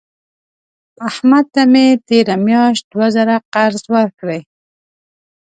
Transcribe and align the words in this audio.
احمد 1.09 1.45
ته 1.53 1.61
مې 1.71 1.85
تېره 2.07 2.35
میاشت 2.45 2.83
دوه 2.91 3.07
زره 3.15 3.35
قرض 3.53 3.83
ورکړې. 3.95 4.39